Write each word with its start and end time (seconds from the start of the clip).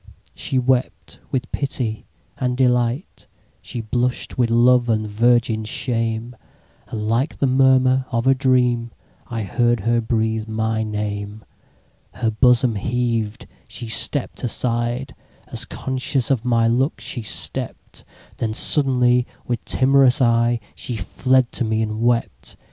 She 0.33 0.57
wept 0.57 1.19
with 1.29 1.51
pity 1.51 2.07
and 2.39 2.57
delight, 2.57 3.27
She 3.61 3.81
blush'd 3.81 4.33
with 4.33 4.49
love 4.49 4.89
and 4.89 5.07
virgin 5.07 5.63
shame; 5.63 6.35
And 6.87 7.07
like 7.07 7.37
the 7.37 7.45
murmur 7.45 8.07
of 8.11 8.25
a 8.25 8.33
dream,I 8.33 9.43
heard 9.43 9.81
her 9.81 10.01
breathe 10.01 10.47
my 10.47 10.81
name. 10.81 11.45
Her 12.13 12.31
bosom 12.31 12.73
heaved—she 12.77 13.87
stepp'd 13.89 14.43
aside, 14.43 15.13
As 15.49 15.65
conscious 15.65 16.31
of 16.31 16.43
my 16.43 16.67
look 16.67 16.99
she 16.99 17.21
stept—Then 17.21 18.55
suddenly, 18.55 19.27
with 19.45 19.63
timorous 19.65 20.19
eyeShe 20.19 20.99
fled 20.99 21.51
to 21.51 21.63
me 21.63 21.83
and 21.83 22.01
wept. 22.01 22.55